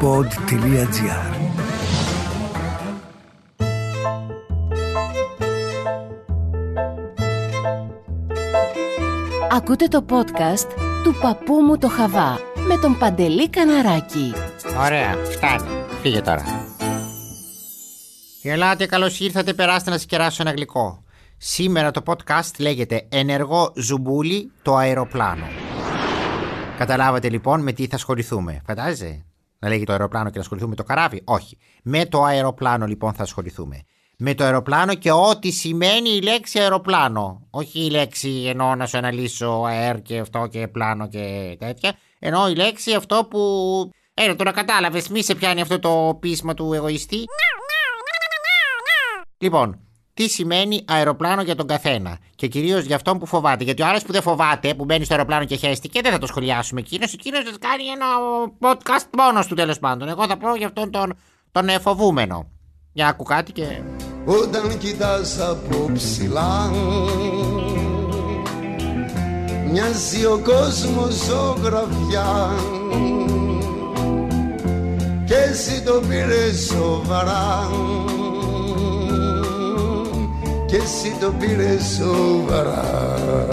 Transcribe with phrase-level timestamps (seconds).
[0.00, 1.34] pod.gr
[9.50, 10.68] Ακούτε το podcast
[11.04, 12.38] του παππού μου το Χαβά
[12.68, 14.32] με τον Παντελή Καναράκη.
[14.84, 15.68] Ωραία, φτάνει.
[16.02, 16.44] Φύγε τώρα.
[18.42, 19.52] Ελάτε, καλώς ήρθατε.
[19.52, 21.02] Περάστε να σας κεράσω ένα γλυκό.
[21.36, 25.46] Σήμερα το podcast λέγεται Ενεργό Ζουμπούλι το αεροπλάνο.
[26.78, 28.60] Καταλάβατε λοιπόν με τι θα ασχοληθούμε.
[28.66, 29.25] Φαντάζεσαι;
[29.58, 31.22] Να λέγει το αεροπλάνο και να ασχοληθούμε με το καράβι.
[31.24, 31.58] Όχι.
[31.82, 33.82] Με το αεροπλάνο λοιπόν θα ασχοληθούμε.
[34.18, 37.46] Με το αεροπλάνο και ό,τι σημαίνει η λέξη αεροπλάνο.
[37.50, 41.92] Όχι η λέξη ενώ να σου αναλύσω αέρ και αυτό και πλάνο και τέτοια.
[42.18, 43.40] Ενώ η λέξη αυτό που.
[44.14, 47.24] Ε, τώρα κατάλαβες, μη σε πιάνει αυτό το πείσμα του εγωιστή.
[49.38, 49.85] Λοιπόν,
[50.16, 53.64] τι σημαίνει αεροπλάνο για τον καθένα; Και κυρίως για αυτόν που φοβάται.
[53.64, 56.26] Γιατί ο άλλος που δεν φοβάται, που μπαίνει στο αεροπλάνο και χαίστηκε, δεν θα το
[56.26, 57.12] σχολιάσουμε εκείνος.
[57.12, 58.06] Εκείνος θα κάνει ένα
[58.60, 60.08] podcast μόνος του τέλος πάντων.
[60.08, 61.18] Εγώ θα πω για αυτόν τον,
[61.52, 62.46] τον ε, φοβούμενο.
[62.92, 63.82] Για άκου κάτι και.
[64.24, 66.70] Όταν κοιτάς από ψηλά
[69.70, 72.54] Μοιάζει ο κόσμος ζωγραφιά
[75.26, 77.68] Και εσύ το πήρες σοβαρά
[78.06, 78.15] Και
[80.86, 83.48] εσύ το πήρες σοβαρά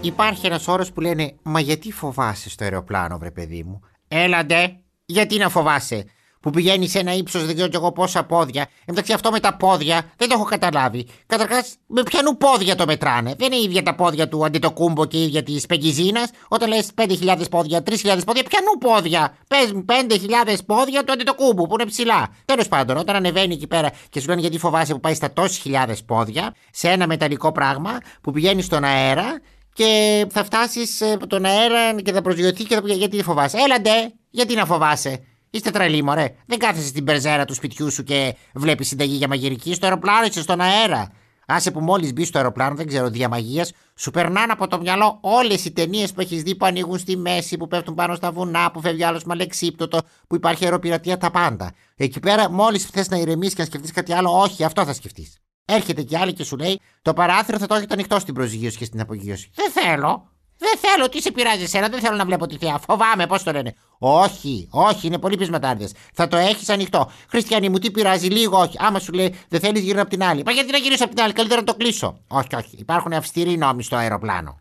[0.00, 5.38] Υπάρχει ένας όρος που λένε Μα γιατί φοβάσαι στο αεροπλάνο, βρε παιδί μου; Έλαντε, γιατί
[5.38, 6.04] να φοβάσαι;
[6.42, 8.66] Που πηγαίνει σε ένα ύψος, δεν ξέρω κι εγώ πόσα πόδια.
[8.84, 11.06] Εντάξει, αυτό με τα πόδια δεν το έχω καταλάβει.
[11.26, 15.42] Καταρχάς, με ποιανού πόδια το μετράνε; Δεν είναι ίδια τα πόδια του Αντιτοκούμπο και ίδια
[15.42, 16.28] της Πεγκιζίνα.
[16.48, 21.74] Όταν λες 5.000 πόδια, 3.000 πόδια, ποιανού πόδια; Πες μου 5.000 πόδια του Αντιτοκούμπου που
[21.80, 22.28] είναι ψηλά.
[22.44, 25.60] Τέλος πάντων, όταν ανεβαίνει εκεί πέρα και σου λένε γιατί φοβάσαι που πάει στα τόσε
[25.60, 29.40] χιλιάδες πόδια σε ένα μεταλλικό πράγμα που πηγαίνει στον αέρα
[29.72, 34.54] και θα φτάσεις τον αέρα και θα προσγειωθεί και θα πει γιατί φοβάσαι; Έλαντε, γιατί
[34.54, 35.24] να φοβάσαι;
[35.54, 36.34] Είστε τρελοί, μωρέ.
[36.46, 39.74] Δεν κάθεσαι στην περζέρα του σπιτιού σου και βλέπεις συνταγή για μαγειρική.
[39.74, 41.12] Στο αεροπλάνο είσαι στον αέρα.
[41.46, 45.64] Άσε που μόλις μπεις στο αεροπλάνο, δεν ξέρω, διαμαγεία, σου περνάνε από το μυαλό όλες
[45.64, 48.80] οι ταινίες που έχεις δει που ανοίγουν στη μέση, που πέφτουν πάνω στα βουνά, που
[48.80, 51.72] φεύγει άλλος με αλεξίπτωτο, που υπάρχει αεροπειρατεία, τα πάντα.
[51.96, 55.38] Εκεί πέρα, μόλις θες να ηρεμήσεις και να σκεφτείς κάτι άλλο, όχι, αυτό θα σκεφτείς.
[55.64, 58.84] Έρχεται κι άλλη και σου λέει: Το παράθυρο θα το έχετε ανοιχτό στην προσγείωση και
[58.84, 59.50] στην απογείωση.
[59.54, 60.31] Δεν θέλω.
[60.64, 62.78] Δεν θέλω, τι σε πειράζει εσένα, δεν θέλω να βλέπω τη θέα.
[62.86, 63.74] Φοβάμαι, πώς το λένε.
[63.98, 65.88] Όχι, όχι, είναι πολύ πεισματάρδε.
[66.14, 67.10] Θα το έχεις ανοιχτό.
[67.30, 68.76] Χριστιανή μου, τι πειράζει, λίγο όχι.
[68.78, 70.42] Άμα σου λέει δεν θέλεις γύρω από την άλλη.
[70.46, 72.18] Μα γιατί να γυρίσω από την άλλη, καλύτερα να το κλείσω.
[72.28, 72.76] Όχι, όχι.
[72.78, 74.58] Υπάρχουν αυστηροί νόμοι στο αεροπλάνο.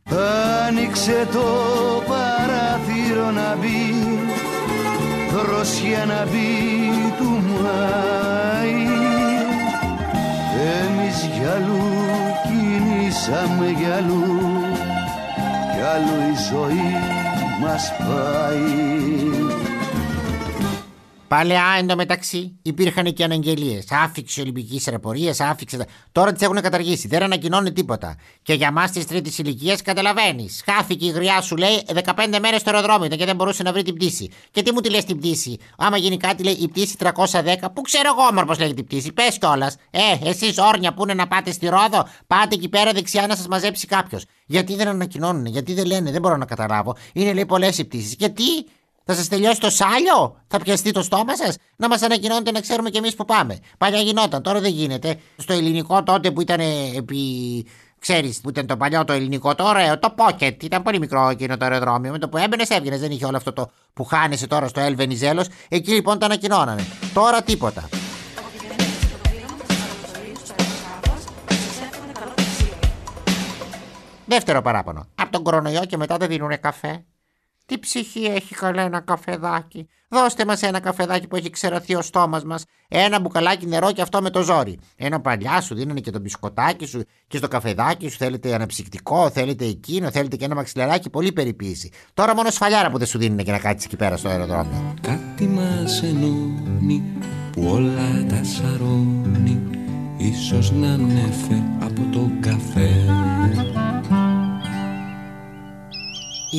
[0.68, 1.44] Άνοιξε το
[2.08, 3.92] παράθυρο να μπει
[5.32, 8.88] Δροσιά να μπει του Μάη
[10.82, 11.82] Εμείς γυαλού
[12.48, 14.61] κινήσαμε γυαλού
[15.82, 16.94] Κι άλλο η ζωή
[17.62, 19.41] μας πάει
[21.36, 23.86] Παλαιά εντωμεταξύ υπήρχαν και αναγγελίες.
[23.90, 25.78] Άφηξε Ολυμπική αεροπορία, άφηξε.
[25.78, 28.16] τα- Τώρα τις έχουν καταργήσει, δεν ανακοινώνει τίποτα.
[28.42, 30.64] Και για εμά της τρίτης ηλικίας καταλαβαίνεις.
[30.66, 33.84] Χάθηκε η γριά σου, λέει, 15 μέρες στο αεροδρόμιο ήταν και δεν μπορούσε να βρει
[33.84, 34.30] την πτήση.
[34.52, 37.82] Και τι μου τη λες την πτήση; Άμα γίνει κάτι, λέει η πτήση 310, που
[37.82, 39.12] ξέρω εγώ όμω πώ λέγεται η πτήση.
[39.12, 39.76] Πες κιόλας.
[39.92, 43.48] Ε, εσείς όρνια που είναι να πάτε στη Ρόδο, πάτε εκεί πέρα δεξιά να σας
[43.48, 44.26] μαζέψει κάποιος.
[44.46, 46.96] Γιατί δεν ανακοινώνουν, γιατί δεν λένε, δεν μπορώ να καταλάβω.
[47.14, 48.16] Είναι λέει πολλές οι πτήσεις.
[48.18, 48.44] Γιατί
[49.12, 52.90] θα σας τελειώσει το σάλιο, θα πιαστεί το στόμα σας, να μας ανακοινώνετε να ξέρουμε
[52.90, 53.60] κι εμείς που πάμε.
[53.78, 55.20] Παλιά γινόταν, τώρα δεν γίνεται.
[55.38, 57.18] Στο ελληνικό τότε που ήταν ε, επί.
[58.00, 60.64] Ξέρεις που ήταν το παλιό το ελληνικό, το ωραίο, το pocket.
[60.64, 62.12] Ήταν πολύ μικρό εκείνο το αεροδρόμιο.
[62.12, 63.00] Με το που έμπαινες, έβγαινες.
[63.00, 65.46] Δεν είχε όλο αυτό το που χάνεσαι τώρα στο El Venizelos.
[65.70, 66.86] Εκεί λοιπόν τα ανακοινώνανε.
[67.14, 67.90] Τώρα τίποτα.
[74.26, 75.08] Δεύτερο παράπονο.
[75.16, 77.04] Από τον κορονοϊό και μετά δεν δίνουνε καφέ.
[77.72, 82.44] Τι ψυχή έχει καλά ένα καφεδάκι; Δώστε μας ένα καφεδάκι που έχει ξεραθεί ο στόμας
[82.44, 82.66] μας.
[82.88, 84.80] Ένα μπουκαλάκι νερό και αυτό με το ζόρι.
[84.96, 89.66] Ένα παλιά σου δίνανε και το μπισκοτάκι σου και στο καφεδάκι σου θέλετε αναψυκτικό, θέλετε
[89.66, 91.10] εκείνο, θέλετε και ένα μαξιλεράκι.
[91.10, 91.92] Πολύ περιποίηση.
[92.14, 94.94] Τώρα μόνο σφαλιάρα που δεν σου δίνουν και να κάτσεις εκεί πέρα στο αεροδρόμιο.
[95.02, 97.04] Κάτι μας ενώνει
[97.52, 99.62] που όλα τα σαρώνει
[100.18, 103.21] Ίσως να νεφε από το καφέ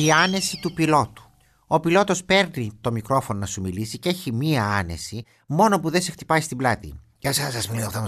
[0.03, 1.23] Η άνεση του πιλότου.
[1.67, 6.01] Ο πιλότος παίρνει το μικρόφωνο να σου μιλήσει και έχει μία άνεση μόνο που δεν
[6.01, 6.99] σε χτυπάει στην πλάτη.
[7.17, 7.89] Γεια σας, σας μιλώ.
[7.89, 8.07] Θα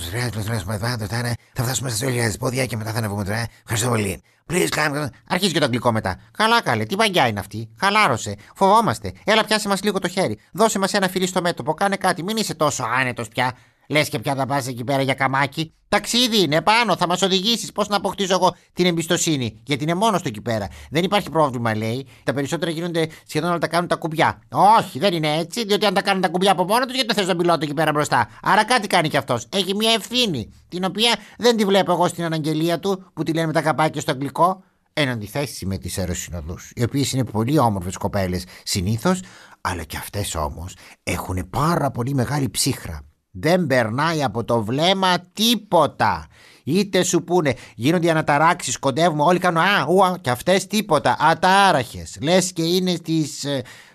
[1.54, 3.48] θα φτάσουμε στα 2.000 πόδια και μετά θα ανεβούμε τώρα.
[3.62, 4.22] Ευχαριστώ πολύ.
[4.50, 5.08] Please come.
[5.28, 6.20] Αρχίζει και το αγγλικό μετά.
[6.38, 7.70] Καλά, καλέ, τι μαγιά είναι αυτή.
[7.80, 8.36] Χαλάρωσε.
[8.56, 9.12] Φοβόμαστε.
[9.24, 10.40] Έλα, πιάσε μας λίγο το χέρι.
[10.52, 11.74] Δώσε μας ένα φιλί στο μέτωπο.
[11.74, 12.24] Κάνε κάτι.
[12.24, 13.54] Μην είσαι τόσο άνετος πια.
[13.88, 15.74] Λες και πια θα πας εκεί πέρα για καμάκι.
[15.90, 17.72] Ταξίδι είναι πάνω, θα μας οδηγήσεις.
[17.72, 19.62] Πώς να αποκτήσω εγώ την εμπιστοσύνη.
[19.64, 20.68] Γιατί είναι μόνος του εκεί πέρα.
[20.90, 22.08] Δεν υπάρχει πρόβλημα, λέει.
[22.24, 24.42] Τα περισσότερα γίνονται σχεδόν όλα τα κάνουν τα κουμπιά.
[24.78, 27.16] Όχι, δεν είναι έτσι, διότι αν τα κάνουν τα κουμπιά από μόνο τους, γιατί δεν
[27.16, 28.30] θες τον πιλότο εκεί πέρα μπροστά.
[28.42, 29.48] Άρα κάτι κάνει κι αυτός.
[29.52, 33.48] Έχει μια ευθύνη, την οποία δεν τη βλέπω εγώ στην αναγγελία του, που τη λένε
[33.48, 34.64] με τα καπάκια στο αγγλικό.
[34.94, 39.20] Εν αντιθέσει με τις αεροσυνοδού, οι οποίες είναι πολύ όμορφες κοπέλες συνήθως,
[39.62, 43.02] αλλά και αυτές όμως έχουν πάρα πολύ μεγάλη ψύχρα.
[43.38, 46.28] Δεν περνάει από το βλέμμα τίποτα.
[46.64, 51.16] Είτε σου πούνε, γίνονται οι αναταράξεις, κοντεύουμε, όλοι κάνουν Α, ουα, και αυτές τίποτα.
[51.20, 52.04] Ατάραχε.
[52.22, 53.24] Λες και είναι τη.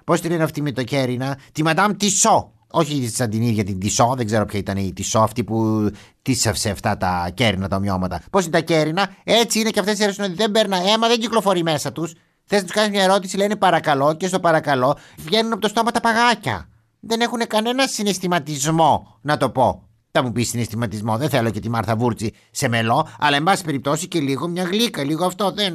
[0.04, 2.52] Πώς τη λένε αυτή με το κέρινα, τη Μαντάμ Τισό.
[2.72, 5.88] Όχι σαν την ίδια την Τισό, δεν ξέρω ποια ήταν η Τισό, αυτή που
[6.22, 8.22] τίσαυσε αυτά τα κέρινα, τα ομοιώματα.
[8.30, 10.34] Πώς είναι τα κέρινα, έτσι είναι και αυτές οι αεροσυνοδοί.
[10.34, 12.12] Δεν περνά αίμα, δεν κυκλοφορεί μέσα τους.
[12.44, 15.90] Θες να τους κάνεις μια ερώτηση, λένε παρακαλώ και στο παρακαλώ βγαίνουν από το στόμα
[15.90, 16.69] τα παγάκια
[17.00, 19.84] δεν έχουν κανένα συναισθηματισμό, να το πω.
[20.12, 23.64] Θα μου πεις συναισθηματισμό, δεν θέλω και τη Μάρθα Βούρτση σε μελό, αλλά εν πάση
[23.64, 25.50] περιπτώσει και λίγο μια γλύκα, λίγο αυτό.
[25.50, 25.74] Δεν.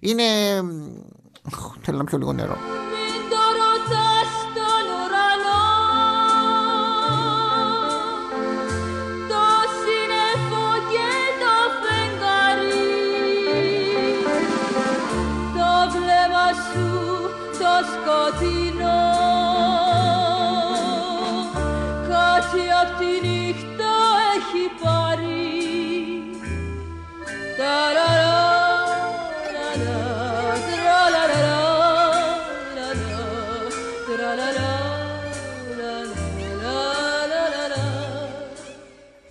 [0.00, 0.22] Είναι.
[1.80, 2.56] Θέλω να πιω λίγο νερό.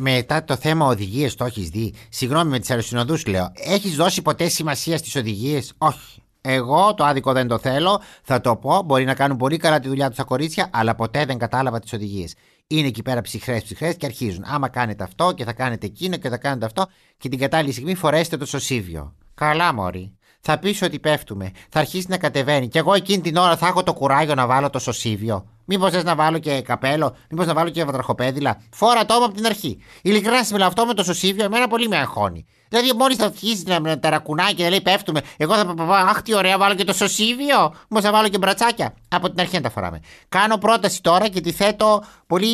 [0.09, 3.51] Μετά το θέμα οδηγίες το έχεις δει; Συγγνώμη με τις αεροσυνοδούς λέω.
[3.53, 6.21] Έχεις δώσει ποτέ σημασία στις οδηγίες; Όχι.
[6.41, 8.01] Εγώ το άδικο δεν το θέλω.
[8.23, 8.81] Θα το πω.
[8.81, 11.93] Μπορεί να κάνουν πολύ καλά τη δουλειά τους τα κορίτσια, αλλά ποτέ δεν κατάλαβα τις
[11.93, 12.35] οδηγίες.
[12.67, 14.43] Είναι εκεί πέρα ψυχρές ψυχρές και αρχίζουν.
[14.47, 16.85] Άμα κάνετε αυτό και θα κάνετε εκείνο και θα κάνετε αυτό
[17.17, 19.13] και την κατάλληλη στιγμή φορέστε το σωσίβιο.
[19.33, 21.51] Καλά, Μωρή θα πεις ότι πέφτουμε.
[21.69, 22.67] Θα αρχίσει να κατεβαίνει.
[22.67, 25.45] Και εγώ εκείνη την ώρα θα έχω το κουράγιο να βάλω το σωσίβιο.
[25.69, 28.61] Μήπως θες να βάλω και καπέλο, μήπως να βάλω και βατραχοπέδιλα.
[28.71, 29.81] Φόρα το από την αρχή.
[30.01, 32.45] Ειλικρινά σα αυτό με το σωσίβιο, εμένα πολύ με αγχώνει.
[32.69, 36.35] Δηλαδή, μόλις θα αρχίσει να ταρακουνάει και να λέει πέφτουμε, εγώ θα πω, Αχ, τι
[36.35, 37.73] ωραία, βάλω και το σωσίβιο.
[37.89, 38.93] Μήπως θα βάλω και μπρατσάκια.
[39.07, 39.99] Από την αρχή να τα φοράμε.
[40.29, 42.47] Κάνω πρόταση τώρα και τη θέτω πολύ,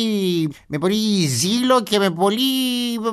[0.66, 2.42] με πολύ ζήλο και με πολύ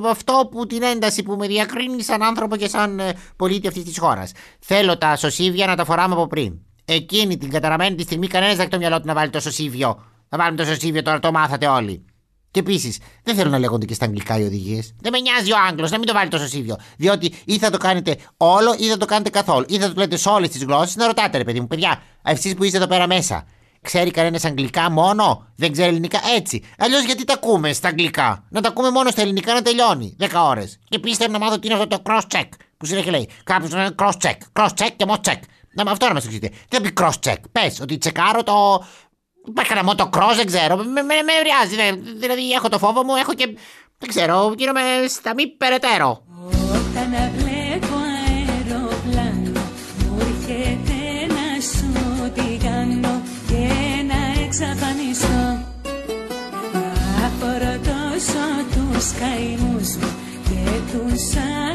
[0.09, 3.99] αυτό που την ένταση που με διακρίνει σαν άνθρωπο και σαν ε, πολίτη αυτής της
[3.99, 4.31] χώρας.
[4.59, 6.59] Θέλω τα σωσίβια να τα φοράμε από πριν.
[6.85, 10.03] Εκείνη την καταραμένη τη στιγμή κανένας δεν έχει το μυαλό του να βάλει το σωσίβιο.
[10.29, 12.05] Θα βάλουμε το σωσίβιο τώρα, το μάθατε όλοι.
[12.51, 14.93] Και επίσης, δεν θέλω να λέγονται και στα αγγλικά οι οδηγίες.
[15.01, 16.75] Δεν με νοιάζει ο Άγγλος να μην το βάλει το σωσίβιο.
[16.97, 19.65] Διότι ή θα το κάνετε όλο ή θα το κάνετε καθόλου.
[19.67, 22.53] Ή θα το λέτε σε όλες τις γλώσσες να ρωτάτε, ρε παιδί μου, παιδιά, εσείς
[22.53, 23.45] που είστε εδώ πέρα μέσα.
[23.81, 26.63] Ξέρει κανένας αγγλικά μόνο, δεν ξέρει ελληνικά; Έτσι.
[26.77, 30.27] Αλλιώς γιατί τα ακούμε στα αγγλικά; Να τα ακούμε μόνο στα ελληνικά να τελειώνει 10
[30.33, 30.79] ώρες.
[30.89, 33.29] Και επίση θέλω να μάθω τι είναι αυτό το cross check που συνέχεια λέει.
[33.43, 35.39] Κάποιος να είναι cross check, cross check και mod check.
[35.73, 36.49] Να με αυτό να μας εξηγείτε.
[36.67, 37.37] Τι θα πει cross check.
[37.51, 38.85] Πες ότι τσεκάρω το.
[39.47, 40.77] Υπάρχει ένα motocross, δεν ξέρω.
[40.77, 42.01] Με, με, με ευριάζει.
[42.17, 43.57] Δηλαδή έχω το φόβο μου, έχω και.
[43.97, 46.23] Δεν ξέρω, γίνομαι στα μη περαιτέρω.
[46.71, 47.95] Όταν βλέπω
[48.25, 49.61] αεροπλάνο,
[49.99, 53.67] μου έρχεται να σου τι κάνω και
[54.09, 55.69] να εξαφανιστώ.
[57.25, 58.43] Αφορώ τόσο
[58.73, 60.11] τους καημούς μου
[60.43, 61.70] και τους αναστεναγμούς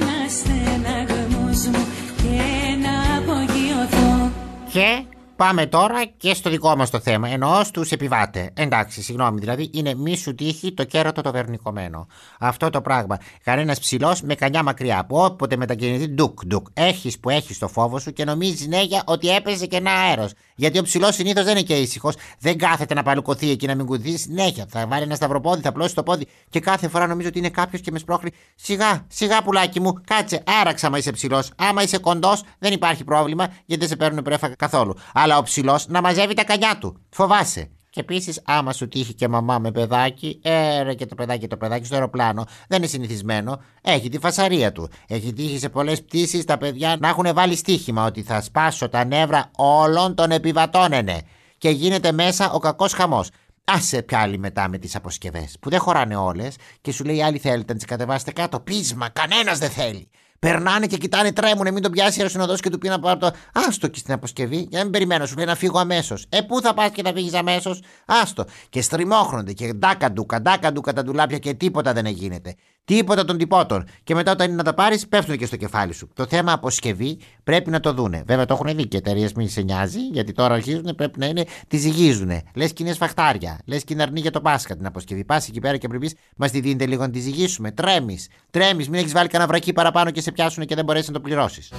[4.76, 5.06] απογειωθώ.
[5.06, 7.28] Και Πάμε τώρα και στο δικό μας το θέμα.
[7.28, 8.48] Εννοώ στους επιβάτες.
[8.54, 12.06] Εντάξει, συγγνώμη, δηλαδή είναι μη σου τύχει το κέρατο το βερνικωμένο.
[12.38, 13.18] Αυτό το πράγμα.
[13.44, 16.66] Κανένας ψηλός με κανιά μακριά που όποτε μετακινηθεί ντουκ ντουκ.
[16.74, 20.32] Έχεις που έχεις το φόβο σου και νομίζεις συνέχεια ότι έπαιζε και ένα αέρος.
[20.54, 22.14] Γιατί ο ψηλός συνήθως δεν είναι και ήσυχος.
[22.38, 24.66] Δεν κάθεται να παλουκωθεί εκεί να μην κουθεί συνέχεια.
[24.68, 27.80] Θα βάλει ένα σταυροπόδι, θα πλώσει το πόδι και κάθε φορά νομίζω ότι είναι κάποιος
[27.80, 28.30] και με σπρώχνει.
[28.54, 31.50] Σιγά, σιγά πουλάκι μου, κάτσε, άραξα μα είσαι ψηλός.
[31.56, 35.86] Άμα είσαι κοντός δεν υπάρχει πρόβλημα γιατί δεν σε παίρνουν πρέφα καθόλου αλλά ο ψηλός
[35.88, 37.00] να μαζεύει τα κανιά του.
[37.10, 37.70] Φοβάσαι.
[37.90, 41.84] Και επίσης, άμα σου τύχει και μαμά με παιδάκι, έρε και το παιδάκι το παιδάκι
[41.84, 44.88] στο αεροπλάνο, δεν είναι συνηθισμένο, έχει τη φασαρία του.
[45.06, 49.04] Έχει τύχει σε πολλές πτήσεις τα παιδιά να έχουν βάλει στοίχημα ότι θα σπάσω τα
[49.04, 51.20] νεύρα όλων των επιβατών, ενε.
[51.58, 53.28] Και γίνεται μέσα ο κακός χαμός.
[53.64, 57.38] Άσε πια άλλη μετά με τις αποσκευές που δεν χωράνε όλες και σου λέει άλλοι
[57.38, 58.60] θέλετε να τις κατεβάσετε κάτω.
[58.60, 60.10] Πείσμα, κανένας δεν θέλει.
[60.38, 63.30] Περνάνε και κοιτάνε, τρέμουν, μην τον πιάσει ο συνοδό και του πει να πάρει το.
[63.52, 66.26] Άστο και στην αποσκευή, για να μην περιμένω, σου λέει να φύγω αμέσως.
[66.28, 68.44] Ε, πού θα πας και θα φύγεις αμέσως, άστο.
[68.68, 72.54] Και στριμώχνονται και ντάκα ντούκα, ντάκα ντούκα τα ντουλάπια και τίποτα δεν γίνεται.
[72.86, 73.84] Τίποτα των τυπώτων.
[74.04, 76.08] Και μετά όταν είναι να τα πάρεις, πέφτουν και στο κεφάλι σου.
[76.14, 78.22] Το θέμα αποσκευή πρέπει να το δούνε.
[78.26, 81.44] Βέβαια το έχουν δει και εταιρείες, μην σε νοιάζει, γιατί τώρα αρχίζουν πρέπει να είναι,
[81.68, 82.30] τη ζυγίζουν.
[82.54, 83.58] Λες και είναι σφαχτάρια.
[83.64, 85.24] Λες και είναι αρνή για το Πάσχα την αποσκευή.
[85.24, 87.70] Πας εκεί πέρα και πρέπει μας τη δίνετε λίγο να τη ζυγίσουμε.
[87.70, 88.28] Τρέμεις.
[88.50, 91.20] Τρέμεις, μην έχεις βάλει κανένα βρακί παραπάνω και σε πιάσουν και δεν μπορέσεις να το
[91.20, 91.72] πληρώσεις.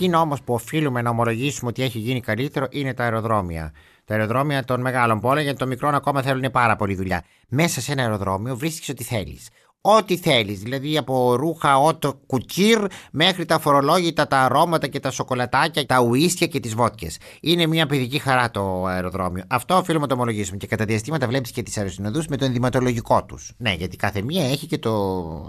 [0.00, 3.72] Εκείνο όμως που οφείλουμε να ομολογήσουμε ότι έχει γίνει καλύτερο είναι τα αεροδρόμια.
[4.04, 7.24] Τα αεροδρόμια των μεγάλων πόλεων, γιατί των μικρών ακόμα θέλουν πάρα πολύ δουλειά.
[7.48, 9.48] Μέσα σε ένα αεροδρόμιο βρίσκεις ό,τι θέλεις.
[9.80, 12.78] Ό,τι θέλεις, δηλαδή από ρούχα, ότο κουτσίρ
[13.12, 17.18] μέχρι τα φορολόγητα, τα αρώματα και τα σοκολατάκια, τα ουίσκια και τις βότκες.
[17.40, 19.44] Είναι μια παιδική χαρά το αεροδρόμιο.
[19.48, 20.56] Αυτό οφείλουμε να το ομολογήσουμε.
[20.56, 23.52] Και κατά διαστήματα βλέπεις και τις αεροσυνοδούς με το ενδυματολογικό τους.
[23.56, 24.92] Ναι, γιατί κάθε μία έχει και το.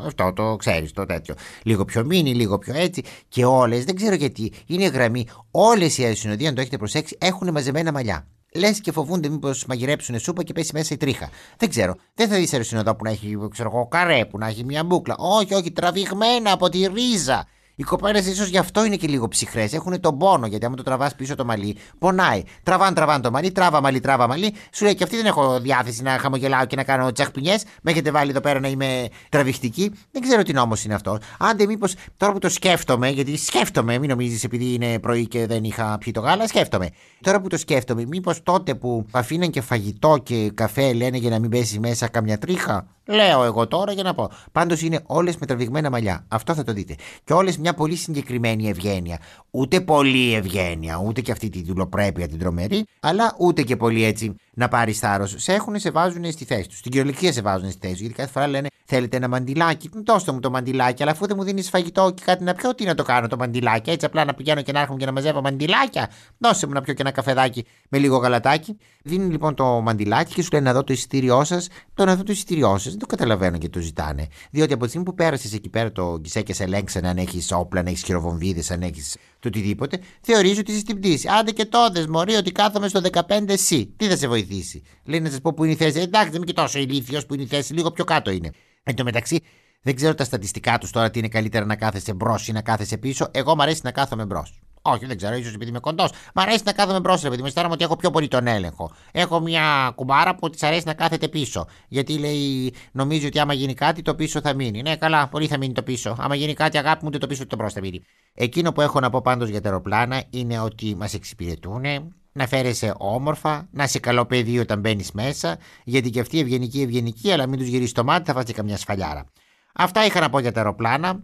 [0.05, 1.35] Αυτό το ξέρεις, το τέτοιο.
[1.63, 3.03] Λίγο πιο μίνι, λίγο πιο έτσι.
[3.29, 5.27] Και όλες, δεν ξέρω γιατί, είναι γραμμή.
[5.51, 8.27] Όλες οι αεροσυνοδοί, αν το έχετε προσέξει, έχουν μαζεμένα μαλλιά.
[8.53, 11.29] Λες και φοβούνται μήπως μαγειρέψουν σούπα και πέσει μέσα η τρίχα.
[11.57, 11.95] Δεν ξέρω.
[12.13, 15.15] Δεν θα δεις αεροσυνοδό που να έχει ξέρω εγώ, καρέ, που να έχει μια μπούκλα.
[15.17, 17.47] Όχι, όχι, τραβηγμένα από τη ρίζα.
[17.79, 19.73] Οι κοπέλες ίσως γι' αυτό είναι και λίγο ψυχρές.
[19.73, 22.43] Έχουν τον πόνο, γιατί άμα το τραβάς πίσω το μαλλί, πονάει.
[22.63, 24.53] Τραβάν, τραβάν το μαλλί, τράβα μαλλί, τράβα μαλλί.
[24.73, 27.63] Σου λέει και αυτή δεν έχω διάθεση να χαμογελάω και να κάνω τσαχπινιές.
[27.81, 29.91] Με έχετε βάλει εδώ πέρα να είμαι τραβηχτική.
[30.11, 31.17] Δεν ξέρω τι νόμος είναι αυτός.
[31.39, 35.63] Άντε, μήπως τώρα που το σκέφτομαι, γιατί σκέφτομαι, μην νομίζεις επειδή είναι πρωί και δεν
[35.63, 36.89] είχα πιει το γάλα, σκέφτομαι.
[37.21, 41.39] Τώρα που το σκέφτομαι, μήπως τότε που αφήναν και φαγητό και καφέ λένε για να
[41.39, 42.87] μην πέσει μέσα καμιά τρίχα.
[43.11, 44.31] Λέω εγώ τώρα για να πω.
[44.51, 46.25] Πάντως είναι όλες με τραβηγμένα μαλλιά.
[46.27, 46.95] Αυτό θα το δείτε.
[47.23, 49.19] Και όλες μια πολύ συγκεκριμένη ευγένεια.
[49.51, 54.35] Ούτε πολύ ευγένεια, ούτε και αυτή τη δουλοπρέπεια την τρομερή, αλλά ούτε και πολύ έτσι
[54.53, 55.35] να πάρει θάρρος.
[55.37, 56.77] Σε έχουν, σε βάζουν στη θέση τους.
[56.77, 58.01] Στην κυριολεξία σε βάζουν στη θέση τους.
[58.01, 61.43] Γιατί κάθε φορά λένε Θέλετε ένα μαντιλάκι; Δώστε μου το μαντιλάκι, αλλά αφού δεν μου
[61.43, 64.33] δίνεις φαγητό και κάτι να πιω, τι να το κάνω το μαντιλάκι; Έτσι απλά να
[64.33, 66.09] πηγαίνω και να έρχομαι και να μαζεύω μαντιλάκια.
[66.37, 68.77] Δώστε μου να πιω και ένα καφεδάκι με λίγο γαλατάκι.
[69.03, 71.67] Δίνει λοιπόν το μαντιλάκι και σου λέει να δω το εισιτήριό σας.
[71.93, 74.27] Το να δω το εισιτήριό σας δεν το καταλαβαίνω και το ζητάνε.
[74.51, 77.51] Διότι από τη στιγμή που πέρασες εκεί πέρα το γκισέ και σε ελέγξανε αν έχεις
[77.51, 81.27] όπλα, αν έχεις χειροβομβίδες, αν έχεις το οτιδήποτε, θεωρείς ότι είσαι στην πτήση.
[81.39, 83.87] Άντε και τότε, Μωρή, ότι κάθομαι στο 15C.
[83.97, 85.99] Τι θα σε βοηθήσει; Λέει να σας πω που είναι η θέση.
[85.99, 88.51] Εντάξει, δεν είμαι και τόσο ηλίθιος που είναι η θέση, λίγο πιο κάτω είναι.
[88.83, 89.39] Εν τω μεταξύ,
[89.81, 92.97] δεν ξέρω τα στατιστικά τους τώρα τι είναι καλύτερα να κάθεσαι μπρος ή να κάθεσαι
[92.97, 93.27] πίσω.
[93.31, 94.59] Εγώ μου αρέσει να κάθομαι μπρος.
[94.81, 96.11] Όχι, δεν ξέρω, ίσως επειδή είμαι κοντός.
[96.33, 98.91] Μ' αρέσει να κάθομαι μπρος, επειδή μου αισθάνομαι ότι έχω πιο πολύ τον έλεγχο.
[99.11, 101.67] Έχω μια κουμπάρα που της αρέσει να κάθεται πίσω.
[101.87, 104.81] Γιατί λέει, νομίζει ότι άμα γίνει κάτι το πίσω θα μείνει.
[104.81, 106.15] Ναι, καλά, πολύ θα μείνει το πίσω.
[106.19, 108.01] Άμα γίνει κάτι, αγάπη μου, το πίσω το μπρος θα μείνει.
[108.33, 111.83] Εκείνο που έχω να πω πάντως για τα αεροπλάνα είναι ότι μας εξυπηρετούν,
[112.31, 117.31] να φέρεσαι όμορφα, να είσαι καλό παιδί όταν μπαίνεις μέσα, γιατί και αυτή ευγενική ευγενική,
[117.31, 119.25] αλλά μην τους γυρίσεις το μάτι, θα φάσει καμιά σφαλιάρα.
[119.73, 121.23] Αυτά είχα να πω για τα αεροπλάνα.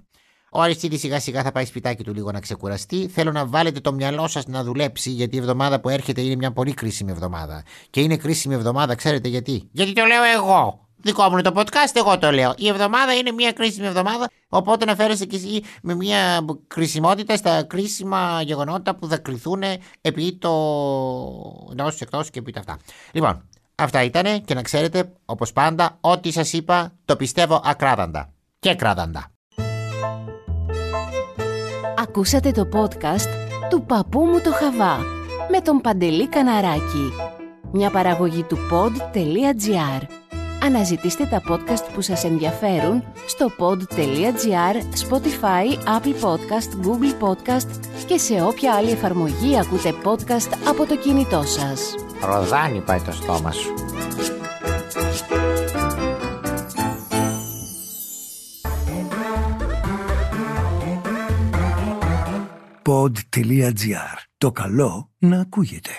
[0.51, 3.07] Ο Αριστίδης σιγά σιγά θα πάει σπιτάκι του λίγο να ξεκουραστεί.
[3.07, 6.51] Θέλω να βάλετε το μυαλό σας να δουλέψει, γιατί η εβδομάδα που έρχεται είναι μια
[6.51, 7.63] πολύ κρίσιμη εβδομάδα.
[7.89, 9.69] Και είναι κρίσιμη εβδομάδα, ξέρετε γιατί.
[9.71, 10.84] Γιατί το λέω εγώ.
[11.05, 12.53] Δικό μου είναι το podcast, εγώ το λέω.
[12.57, 17.63] Η εβδομάδα είναι μια κρίσιμη εβδομάδα, οπότε να φέρεσαι κι εσύ με μια κρισιμότητα στα
[17.63, 19.63] κρίσιμα γεγονότα που θα κρυθούν
[20.01, 20.49] επί το
[21.71, 22.77] εντό εκτός και επί τα αυτά.
[23.11, 28.33] Λοιπόν, αυτά ήτανε και να ξέρετε, όπως πάντα, ό,τι σας είπα το πιστεύω ακράδαντα.
[28.59, 29.31] Και κράδαντα.
[31.97, 33.29] Ακούσατε το podcast
[33.69, 34.97] του παππού μου το Χαβά
[35.51, 37.11] με τον Παντελή Καναράκη.
[37.71, 40.24] Μια παραγωγή του pod.gr
[40.63, 44.75] Αναζητήστε τα podcast που σας ενδιαφέρουν στο pod.gr,
[45.09, 47.67] Spotify, Apple Podcast, Google Podcast
[48.07, 51.95] και σε όποια άλλη εφαρμογή ακούτε podcast από το κινητό σας.
[52.21, 53.73] Ροδάνι πάει το στόμα σου.
[62.83, 64.17] Pod.gr.
[64.37, 65.91] Το καλό να ακούγεται.